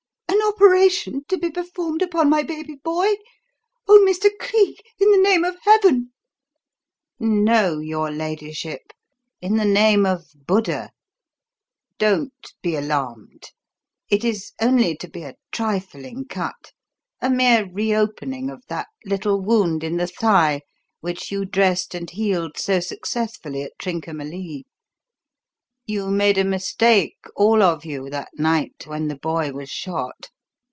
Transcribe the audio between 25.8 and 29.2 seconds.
You made a mistake, all of you, that night when the